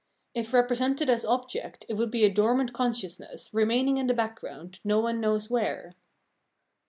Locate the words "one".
4.99-5.19